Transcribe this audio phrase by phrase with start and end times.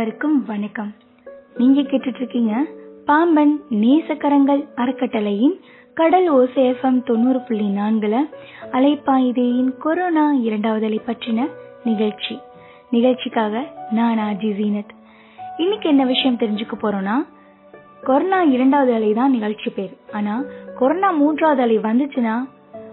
[0.00, 0.94] அனைவருக்கும் வணக்கம்.
[1.56, 2.66] நீங்க கேட்டுட்டு இருக்கீங்க
[3.04, 5.60] பாம்பன் நேசக்கரங்கள் அறக்கட்டளையின்
[5.94, 8.16] கடல் ஓசேஃபம் தொண்ணூறு புள்ளி நான்குல
[8.72, 11.48] அலைப்பாயுதேயின் கொரோனா இரண்டாவது அலை பற்றின
[11.84, 12.38] நிகழ்ச்சி.
[12.90, 14.94] நிகழ்ச்சிக்காக நான் ஆஜி ஜீனத்.
[15.56, 17.16] இன்னைக்கு என்ன விஷயம் தெரிஞ்சுக்க போறோம்னா
[18.02, 19.96] கொரோனா இரண்டாவது அலை தான் நிகழ்ச்சி பேர்.
[20.12, 20.42] ஆனா
[20.78, 22.48] கொரோனா மூன்றாவது அலை வந்துச்சுன்னா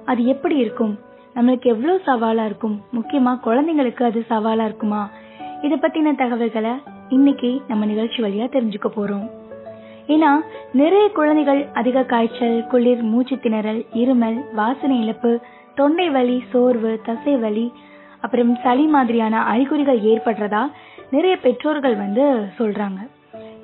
[0.05, 0.99] அது எப்படி இருக்கும்?
[1.35, 2.81] நம்மளுக்கு எவ்வளவு சவாலா இருக்கும்?
[2.94, 5.09] முக்கியமா குழந்தைங்களுக்கு அது சவாலா இருக்குமா?
[5.62, 9.29] இத பத்தின தகவல்களை இன்னைக்கு நம்ம நிகழ்ச்சி வழியா தெரிஞ்சுக்க போறோம்.
[10.07, 10.31] ஏன்னா
[10.73, 15.39] நிறைய குழந்தைகள் அதிக காய்ச்சல் குளிர் மூச்சு திணறல் இருமல் வாசனை இழப்பு
[15.75, 17.71] தொண்டை வலி சோர்வு தசை வலி
[18.20, 20.71] அப்புறம் சளி மாதிரியான அறிகுறிகள் ஏற்படுறதா
[21.12, 23.07] நிறைய பெற்றோர்கள் வந்து சொல்றாங்க.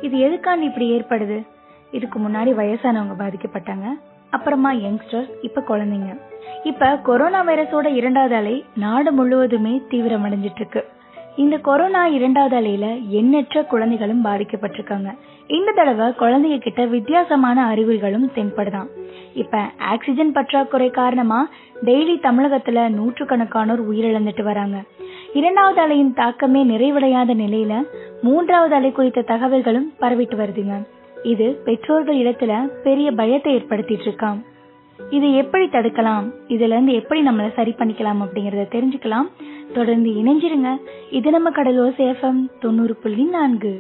[0.01, 1.43] இது எதுக்காண்டி இப்படி ஏற்படுது?
[1.91, 3.85] இதுக்கு முன்னாடி வயசானவங்க பாதிக்கப்பட்டாங்க.
[4.29, 6.19] அப்புறமா யங்ஸ்டர்ஸ் இப்ப குழந்தைங்க.
[6.63, 10.85] இப்ப கொரோனா வைரஸோட இரண்டாவது அலை நாடு முழுவதுமே தீவிரமடைஞ்சிட்டு இருக்கு.
[11.35, 15.17] இந்த கொரோனா இரண்டாவது அலையில எண்ணற்ற குழந்தைகளும் பாதிக்கப்பட்டிருக்காங்க.
[15.47, 18.87] இந்த தடவை குழந்தைங்க கிட்ட வித்தியாசமான அறிகுறிகளும் தென்படுதான்.
[19.33, 21.49] இப்ப ஆக்சிஜன் பற்றாக்குறை காரணமா
[21.85, 24.83] டெய்லி தமிழகத்துல நூற்றுக்கணக்கானோர் உயிரிழந்துட்டு வராங்க.
[25.33, 27.83] இரண்டாவது அலையின் தாக்கமே நிறைவடையாத நிலையில
[28.21, 30.87] மூன்றாவது அலை குறித்த தகவல்களும் பரவிட்டு வருதுங்க.
[31.23, 34.41] இது பெற்றோர்கள் இடத்துல பெரிய பயத்தை ஏற்படுத்திட்டு இருக்காம்.
[35.09, 36.31] இதை எப்படி தடுக்கலாம்?
[36.47, 39.27] இதுல இருந்து எப்படி நம்மள சரி பண்ணிக்கலாம் அப்படிங்கறத தெரிஞ்சுக்கலாம்.
[39.73, 40.69] தொடர்ந்து இணைஞ்சிருங்க.
[41.09, 43.73] இது நம்ம கடலோ சேஃபம் தொண்ணூறு புள்ளி நான்கு.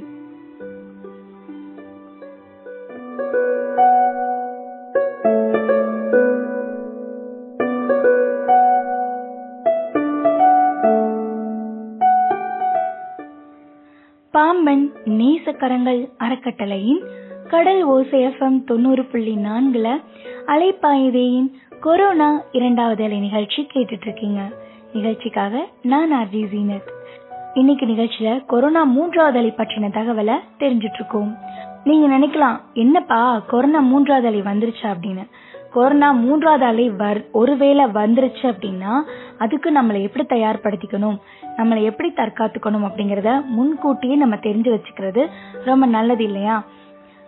[14.31, 17.01] பாம்பன் நேசக்கரங்கள் அறக்கட்டளையின்
[17.49, 20.01] கடல் ஓசேஃபம் தொண்ணூறு புள்ளி நான்குல
[20.47, 24.41] அலைப்பாயுதேயின் கொரோனா இரண்டாவது அலை நிகழ்ச்சி கேட்டுட்டு இருக்கீங்க.
[24.93, 26.89] நிகழ்ச்சிக்காக நான் ஆர்ஜி ஜீனத்.
[27.53, 31.37] இன்னைக்கு நிகழ்ச்சியில கொரோனா மூன்றாவது அலை பற்றின தகவலை தெரிஞ்சிட்டு இருக்கோம்
[31.83, 35.29] நீங்க நினைக்கலாம் என்னப்பா கொரோனா மூன்றாவது அலை வந்துருச்சு அப்படின்னு.
[35.71, 39.01] கொரோனா மூன்றாவது அலை வர் ஒருவேளை வந்துருச்சு அப்படின்னா
[39.37, 41.17] அதுக்கு நம்மளை எப்படி தயார்படுத்திக்கணும்
[41.57, 45.27] நம்மளை எப்படி தற்காத்துக்கணும் அப்படிங்கறத முன்கூட்டியே நம்ம தெரிஞ்சு வச்சுக்கிறது
[45.65, 46.63] ரொம்ப நல்லது இல்லையா?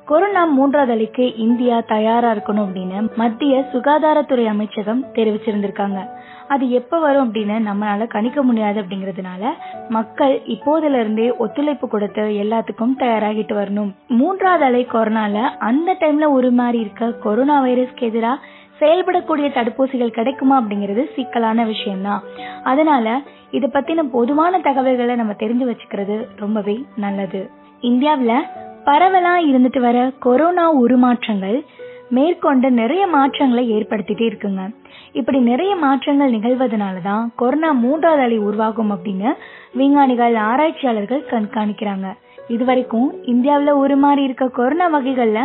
[0.05, 6.09] கொரோனா மூன்றாவது அலைக்கு இந்தியா தயாரா இருக்கணும் அப்படின்னு மத்திய சுகாதாரத்துறை அமைச்சகம் தெரிவிச்சிருந்திருக்காங்க.
[6.47, 9.53] அது எப்ப வரும் அப்படின்னு நம்மளால கணிக்க முடியாது அப்படிங்கறதுனால
[9.89, 13.91] மக்கள் இப்போதுல இருந்தே ஒத்துழைப்பு கொடுத்து எல்லாத்துக்கும் தயாராகிட்டு வரணும்.
[14.07, 18.45] மூன்றாவது அலை கொரோனால அந்த டைம்ல உருமாறி இருக்க கொரோனா வைரஸ்க்கு எதிராக
[18.79, 22.23] செயல்படக்கூடிய தடுப்பூசிகள் கிடைக்குமா அப்படிங்கிறது சிக்கலான விஷயம்தான்.
[22.63, 23.21] அதனால
[23.51, 27.49] இதை பத்தின பொதுவான தகவல்களை நம்ம தெரிஞ்சு வச்சுக்கிறது ரொம்பவே நல்லது.
[27.81, 28.33] இந்தியாவில
[28.85, 31.65] பரவலா இருந்துட்டு வர கொரோனா உருமாற்றங்கள்
[32.09, 34.75] மேற்கொண்டு நிறைய மாற்றங்களை ஏற்படுத்திட்டே இருக்குங்க.
[35.11, 39.33] இப்படி நிறைய மாற்றங்கள் நிகழ்வதனாலதான் கொரோனா மூன்றாவது அலை உருவாகும் அப்படின்னு
[39.73, 42.07] விஞ்ஞானிகள் ஆராய்ச்சியாளர்கள் கண்காணிக்கிறாங்க.
[42.47, 45.41] இதுவரைக்கும் இந்தியாவில உருமாறி இருக்க கொரோனா வகைகள்ல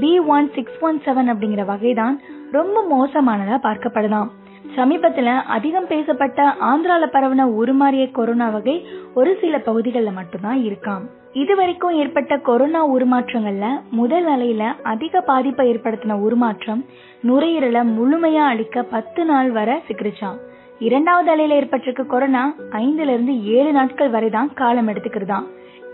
[0.00, 2.16] B one six one seven அப்படிங்கிற வகைதான்
[2.52, 4.28] ரொம்ப மோசமானதா பார்க்கப்படலாம்
[4.76, 11.02] சமீபத்தில் அதிகம் பேசப்பட்ட ஆந்திரால பரவின உருமாறிய கொரோனா வகை ஒரு சில பகுதிகளில் மட்டும்தான் இருக்காம்.
[11.32, 16.84] இதுவரைக்கும் ஏற்பட்ட கொரோனா உருமாற்றங்கள்ல முதல் அலையில அதிக பாதிப்பை ஏற்படுத்தின உருமாற்றம்
[17.22, 20.38] நுரையீரலை முழுமையா அழிக்க பத்து நாள் வரை சிக்கிரிச்சான்
[20.78, 25.46] இரண்டாவது அலையில ஏற்பட்டிருக்க கொரோனா ஐந்துல இருந்து ஏழு நாட்கள் வரை தான் காலம் எடுத்துக்கிறதாம்.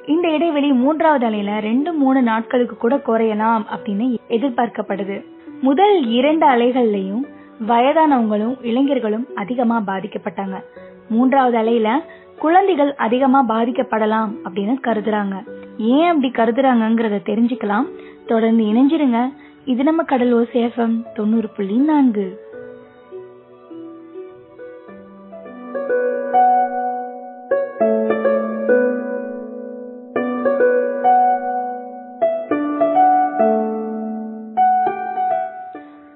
[0.07, 5.25] இந்த இடைவெளி மூன்றாவது அலையில ரெண்டு மூணு நாட்களுக்கு கூட குறையலாம் அப்படின்னு எதிர்பார்க்கப்படுது.
[5.61, 7.23] முதல் இரண்டு அலைகள்லயும்
[7.69, 10.65] வயதானவங்களும் இளைஞர்களும் அதிகமா பாதிக்கப்பட்டாங்க.
[11.09, 12.03] மூன்றாவது அலையில
[12.39, 15.49] குழந்தைகள் அதிகமா பாதிக்கப்படலாம் அப்படின்னு கருதுறாங்க.
[15.79, 17.87] ஏன் அப்படி கருதுறாங்கிறத தெரிஞ்சுக்கலாம்.
[18.27, 19.33] தொடர்ந்து இணைஞ்சிருங்க.
[19.65, 22.44] இது நம்ம கடல் ஓசேஃபம் தொண்ணூறு புள்ளி நான்கு.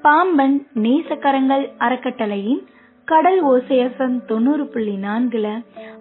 [0.08, 2.60] பாம்பன் நேசக்கரங்கள் அறக்கட்டளையின்
[3.08, 5.46] கடல் ஓசைஎஃப்எம் தொண்ணூறு புள்ளி நான்குல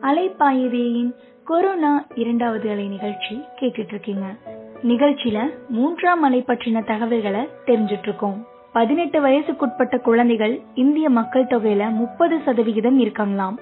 [0.01, 1.09] அலைப்பாயுதேயின்
[1.43, 4.27] கொரோனா இரண்டாவது அலை நிகழ்ச்சி கேட்டுட்டு இருக்கீங்க
[4.83, 5.39] நிகழ்ச்சியில
[5.69, 8.37] மூன்றாம் அலை பற்றின தகவல்களை தெரிஞ்சிட்டு இருக்கோம்
[8.71, 13.57] பதினெட்டு வயசுக்குட்பட்ட குழந்தைகள் இந்திய மக்கள் தொகையில முப்பது சதவிகிதம் இருக்காங்களாம்.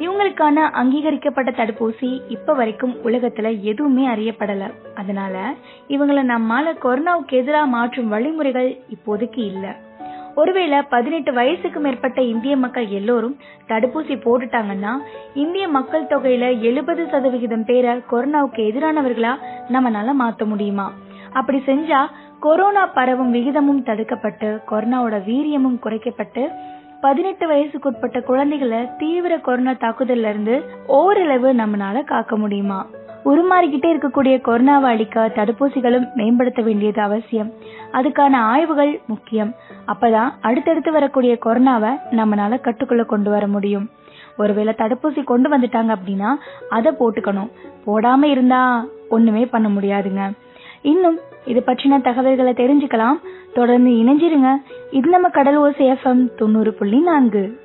[0.00, 4.72] இவங்களுக்கான அங்கீகரிக்கப்பட்ட தடுப்பூசி இப்ப வரைக்கும் உலகத்துல எதுவுமே அறியப்படல.
[4.94, 5.54] அதனால
[5.88, 9.76] இவங்களை நம்மால கொரோனாவுக்கு எதிராக மாற்றும் வழிமுறைகள் இப்போதைக்கு இல்ல.
[10.34, 13.36] ஒருவேளை பதினெட்டு வயசுக்கு மேற்பட்ட இந்திய மக்கள் எல்லோரும்
[13.68, 14.92] தடுப்பூசி போட்டுட்டாங்கன்னா
[15.34, 19.32] இந்திய மக்கள் தொகையில எழுபது சதவிகிதம் பேரை கொரோனாவுக்கு எதிரானவர்களா
[19.68, 20.92] நம்மளால மாத்த முடியுமா?
[21.32, 22.00] அப்படி செஞ்சா
[22.40, 26.42] கொரோனா பரவும் விகிதமும் தடுக்கப்பட்டு கொரோனாவோட வீரியமும் குறைக்கப்பட்டு
[27.00, 32.86] பதினெட்டு வயசுக்குட்பட்ட குழந்தைகளை தீவிர கொரோனா தாக்குதல்ல இருந்து ஓரளவு நம்மளால காக்க முடியுமா?
[33.24, 37.50] உருமாறிக்கிட்டே இருக்கக்கூடிய கொரோனாவை அழிக்க தடுப்பூசிகளும் மேம்படுத்த வேண்டியது அவசியம்.
[37.92, 39.54] அதுக்கான ஆய்வுகள் முக்கியம்.
[39.86, 43.90] அப்பதான் அடுத்தடுத்து வரக்கூடிய கொரோனாவை நம்மளால கட்டுக்குள்ள கொண்டு வர முடியும்.
[44.36, 46.34] ஒருவேளை தடுப்பூசி கொண்டு வந்துட்டாங்க அப்படின்னா
[46.70, 47.50] அதை போட்டுக்கணும்.
[47.86, 50.30] போடாம இருந்தா ஒண்ணுமே பண்ண முடியாதுங்க.
[50.82, 53.18] இன்னும் இது பற்றின தகவல்களை தெரிஞ்சுக்கலாம்.
[53.54, 54.50] தொடர்ந்து இணைஞ்சிருங்க.
[54.90, 57.58] இது நம்ம கடல் ஓசை எஃப்எம் தொண்ணூறு புள்ளி நான்கு.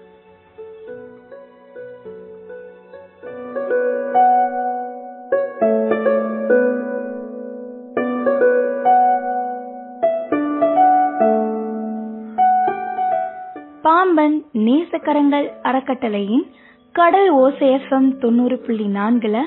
[13.81, 16.45] பாம்பன் நேசக்கரங்கள் அறக்கட்டளையின்
[16.91, 19.37] கடல் ஓசை எஃப்எம் தொண்ணூறு புள்ளி நான்குல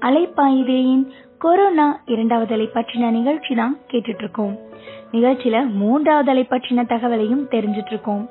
[0.00, 1.04] அலைப்பாயுதேயின்
[1.44, 4.52] கொரோனா இரண்டாவது அலை பற்றின நிகழ்ச்சி தான் கேட்டுட்டு இருக்கோம்
[5.12, 8.22] நிகழ்ச்சியில மூன்றாவது அலை பற்றின தகவலையும் தெரிஞ்சிட்டு இருக்கோம்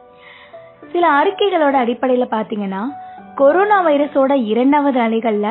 [0.92, 2.82] சில அறிக்கைகளோட அடிப்படையில பாத்தீங்கன்னா
[3.36, 5.50] கொரோனா வைரஸோட இரண்டாவது அலைகள்ல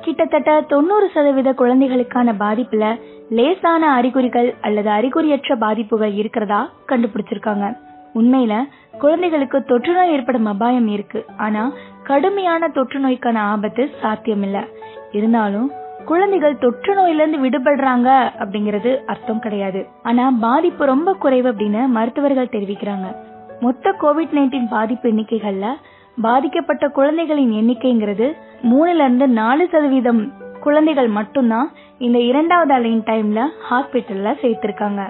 [0.00, 2.86] கிட்டத்தட்ட தொண்ணூறு சதவீத குழந்தைகளுக்கான பாதிப்புல
[3.30, 7.66] லேசான அறிகுறிகள் அல்லது அறிகுறியற்ற பாதிப்புகள் இருக்கிறதா கண்டுபிடிச்சிருக்காங்க.
[8.14, 8.54] உண்மையில
[8.98, 11.20] குழந்தைகளுக்கு தொற்று நோய் ஏற்படும் அபாயம் இருக்கு.
[11.36, 11.62] ஆனா
[12.04, 14.64] கடுமையான தொற்று நோய்க்கான ஆபத்து சாத்தியமில்லை.
[15.12, 15.70] இருந்தாலும்
[16.04, 18.08] குழந்தைகள் தொற்று நோயிலிருந்து விடுபடுறாங்க
[18.42, 19.86] அப்படிங்கிறது அர்த்தம் கிடையாது.
[20.02, 23.08] ஆனா பாதிப்பு ரொம்ப குறைவு அப்படின்னு மருத்துவர்கள் தெரிவிக்கிறாங்க.
[23.60, 25.66] மொத்த கோவிட் நைன்டீன் பாதிப்பு எண்ணிக்கைகள்ல
[26.22, 28.26] பாதிக்கப்பட்ட குழந்தைகளின் எண்ணிக்கைங்கிறது
[28.62, 30.22] மூணுல இருந்து நாலு சதவீதம்
[30.60, 31.68] குழந்தைகள் மட்டும்தான்
[31.98, 35.02] இந்த இரண்டாவது அலையின் டைம்ல ஹாஸ்பிட்டல்ல சேர்த்திருக்காங்க.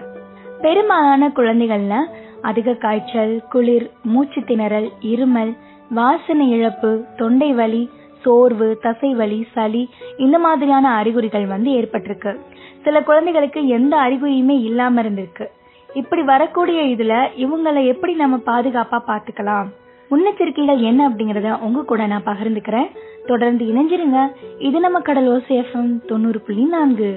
[0.61, 1.95] பெரும்பாலான குழந்தைகள்ல
[2.43, 5.53] அதிக காய்ச்சல் குளிர் மூச்சு திணறல் இருமல்
[5.91, 7.83] வாசனை இழப்பு தொண்டை வலி
[8.23, 12.37] சோர்வு தசை வலி சளி இந்த மாதிரியான அறிகுறிகள் வந்து ஏற்பட்டிருக்கு.
[12.83, 15.47] சில குழந்தைகளுக்கு எந்த அறிகுறியுமே இல்லாம இருந்திருக்கு.
[15.95, 19.69] இப்படி வரக்கூடிய இதுல இவங்களை எப்படி நம்ம பாதுகாப்பா பாத்துக்கலாம்
[20.11, 22.89] முன்னெச்சரிக்கைகள் என்ன அப்படிங்கறத உங்க கூட நான் பகிர்ந்துக்கிறேன்.
[23.27, 24.29] தொடர்ந்து இணைஞ்சிருங்க.
[24.59, 25.67] இது நம்ம கடல் ஓசை
[26.07, 27.11] தொண்ணூறு புள்ளி நான்கு.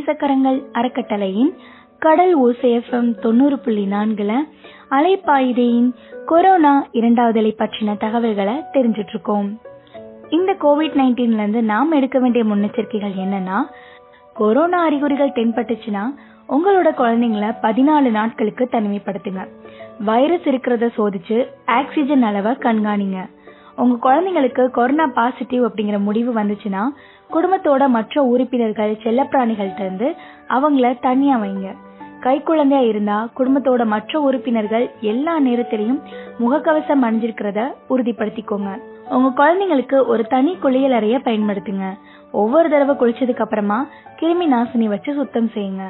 [0.00, 1.52] நேசக்கரங்கள் அறக்கட்டளையின்
[1.98, 4.34] கடல் ஓசேஃபம் தொண்ணூறு புள்ளி நான்குல
[4.90, 5.92] அலைப்பாயுதையின்
[6.26, 9.60] கொரோனா இரண்டாவது அலை பற்றின தகவல்களை தெரிஞ்சிட்டு இருக்கோம்
[10.28, 13.58] இந்த கோவிட் நைன்டீன்ல இருந்து நாம் எடுக்க வேண்டிய முன்னெச்சரிக்கைகள் என்னன்னா
[14.34, 16.04] கொரோனா அறிகுறிகள் தென்பட்டுச்சுன்னா
[16.48, 19.48] உங்களோட குழந்தைங்கள பதினாலு நாட்களுக்கு தனிமைப்படுத்துங்க.
[20.04, 23.26] வைரஸ் இருக்கிறத சோதிச்சு ஆக்சிஜன் அளவை கண்காணிங்க.
[23.82, 26.82] உங்க குழந்தைங்களுக்கு கொரோனா பாசிட்டிவ் அப்படிங்கிற முடிவு வந்துச்சுன்னா
[27.34, 30.08] குடும்பத்தோட மற்ற உறுப்பினர்கள் செல்லப்பிராணிகள்ட்ட இருந்து
[30.48, 31.68] அவங்கள தனியா வைங்க
[32.24, 36.00] கை குழந்தையா இருந்தா குடும்பத்தோட மற்ற உறுப்பினர்கள் எல்லா நேரத்திலையும்
[36.40, 37.60] முகக்கவசம் அணிஞ்சிருக்கிறத
[37.90, 38.70] உறுதிப்படுத்திக்கோங்க.
[39.16, 41.86] உங்க குழந்தைங்களுக்கு ஒரு தனி குளியல் அறைய பயன்படுத்துங்க.
[42.32, 43.78] ஒவ்வொரு தடவை குளிச்சதுக்கு அப்புறமா
[44.20, 45.86] கிருமி நாசினி வச்சு சுத்தம் செய்யுங்க.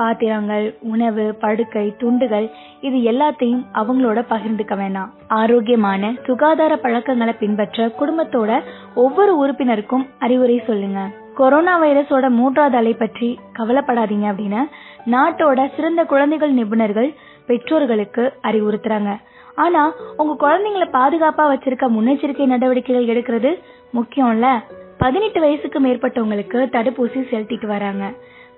[0.00, 2.46] பாத்திரங்கள் உணவு படுக்கை துண்டுகள்
[2.88, 5.10] இது எல்லாத்தையும் அவங்களோட பகிர்ந்துக்க வேண்டாம்
[5.40, 8.60] ஆரோக்கியமான சுகாதார பழக்கங்களை பின்பற்ற குடும்பத்தோட
[9.04, 11.00] ஒவ்வொரு உறுப்பினருக்கும் அறிவுரை சொல்லுங்க.
[11.40, 13.28] கொரோனா வைரஸோட மூன்றாவது அலை பற்றி
[13.58, 14.62] கவலைப்படாதீங்க அப்படின்னு
[15.14, 17.10] நாட்டோட சிறந்த குழந்தைகள் நிபுணர்கள்
[17.50, 19.12] பெற்றோர்களுக்கு அறிவுறுத்துறாங்க.
[19.64, 19.82] ஆனா
[20.22, 23.52] உங்க குழந்தைங்களை பாதுகாப்பா வச்சிருக்க முன்னெச்சரிக்கை நடவடிக்கைகள் எடுக்கிறது
[23.98, 24.48] முக்கியம்ல?
[25.02, 28.04] பதினெட்டு வயசுக்கு மேற்பட்டவங்களுக்கு தடுப்பூசி செலுத்திட்டு வராங்க.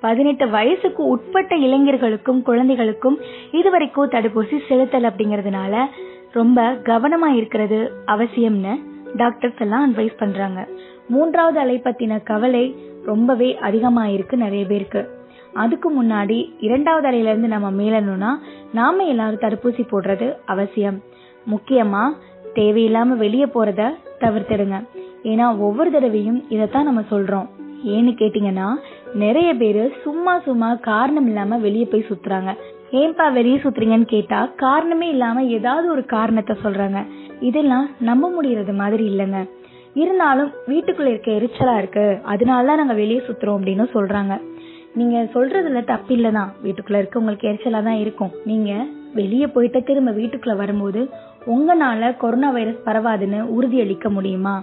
[0.00, 3.18] பதினெட்டு வயசுக்கு உட்பட்ட இளைஞர்களுக்கும் குழந்தைகளுக்கும்
[3.52, 5.86] இதுவரைக்கும் தடுப்பூசி செலுத்தல் அப்படிங்கறதுனால
[6.32, 8.78] ரொம்ப கவனமா இருக்கிறது அவசியம்னு
[9.16, 10.68] டாக்டர்ஸ் எல்லாம் அட்வைஸ் பண்றாங்க.
[11.08, 15.08] மூன்றாவது அலை பத்தின கவலை ரொம்பவே அதிகமா இருக்கு நிறைய பேருக்கு.
[15.54, 18.38] அதுக்கு முன்னாடி இரண்டாவது அலையில இருந்து நம்ம மீளணும்னா
[18.72, 21.02] நாம எல்லாரும் தடுப்பூசி போடுறது அவசியம்.
[21.50, 22.12] முக்கியமா
[22.54, 24.86] தேவையில்லாம வெளியே போறத தவிர்த்திடுங்க.
[25.22, 27.48] ஏன்னா ஒவ்வொரு தடவையும் இதைத்தான் நம்ம சொல்றோம்.
[27.86, 28.74] ஏன்னு கேட்டீங்கன்னா
[29.14, 32.56] நிறைய பேர் சும்மா சும்மா காரணம் இல்லாம வெளியே போய் சுத்துறாங்க.
[32.90, 37.06] ஏன்பா வெளியே சுத்துறீங்கன்னு கேட்டா காரணமே இல்லாம ஏதாவது ஒரு காரணத்தை சொல்றாங்க.
[37.40, 39.50] இதெல்லாம் நம்ப முடியறது மாதிரி இல்லைங்க.
[39.94, 42.20] இருந்தாலும் வீட்டுக்குள்ள இருக்க எரிச்சலா இருக்கு.
[42.26, 44.40] அதனாலதான் நாங்க வெளியே சுத்துறோம் அப்படின்னு சொல்றாங்க.
[44.94, 46.48] நீங்க சொல்றதுல தப்பு இல்லதான்.
[46.64, 48.30] வீட்டுக்குள்ள இருக்க உங்களுக்கு எரிச்சலா தான் இருக்கும்.
[48.44, 51.08] நீங்க வெளியே போயிட்டு திரும்ப வீட்டுக்குள்ள வரும்போது
[51.46, 54.62] உங்களால கொரோனா வைரஸ் பரவாதுன்னு உறுதியளிக்க முடியுமா?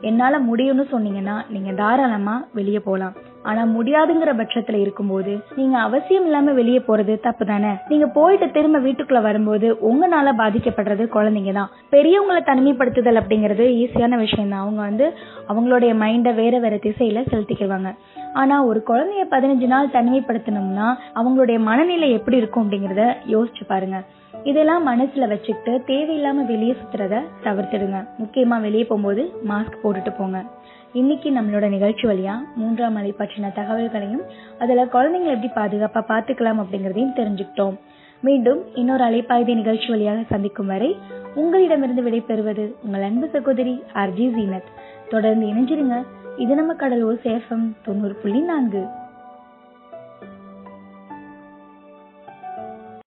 [0.00, 3.12] என்னால முடியும்னு சொன்னீங்கன்னா நீங்க தாராளமா வெளியே போலாம்.
[3.42, 9.22] ஆனா முடியாதுங்கிற பட்சத்துல இருக்கும்போது நீங்க அவசியம் இல்லாம வெளியே போறது தப்பு தானே நீங்க போயிட்டு திரும்ப வீட்டுக்குள்ள
[9.22, 15.14] வரும்போது உங்களால பாதிக்கப்படுறது குழந்தைங்க தான் பெரியவங்களை தனிமைப்படுத்துதல் அப்படிங்கிறது ஈஸியான விஷயம் தான் அவங்க வந்து
[15.48, 17.96] அவங்களுடைய மைண்ட வேற வேற திசையில செலுத்திக்குவாங்க.
[18.32, 24.04] ஆனா ஒரு குழந்தைய பதினஞ்சு நாள் தனிமைப்படுத்தணும்னா அவங்களுடைய மனநிலை எப்படி இருக்கும் அப்படிங்கறத யோசிச்சு பாருங்க.
[24.44, 28.08] இதெல்லாம் மனசுல வச்சுக்கிட்டு தேவையில்லாம வெளியே சுத்துறத தவிர்த்துடுங்க.
[28.18, 30.44] முக்கியமா வெளியே போகும்போது மாஸ்க் போட்டுட்டு போங்க.
[30.92, 34.24] இன்னைக்கு நம்மளோட நிகழ்ச்சி வழியா மூன்றாம் அலை பற்றின தகவல்களையும்
[34.58, 37.78] அதுல குழந்தைங்களை எப்படி பாதுகாப்பா பாத்துக்கலாம் அப்படிங்கறதையும் தெரிஞ்சுக்கிட்டோம்.
[38.20, 40.96] மீண்டும் இன்னொரு அலைப்பாய்தி நிகழ்ச்சி வழியாக சந்திக்கும் வரை
[41.34, 44.70] உங்களிடமிருந்து விடைபெறுவது உங்கள் அன்பு சகோதரி ஆர்ஜி ஜீனத்.
[45.08, 46.04] தொடர்ந்து இணைஞ்சிருங்க.
[46.36, 48.86] இது நம்ம கடலூர் சேஃபம் தொண்ணூறு புள்ளி நான்கு.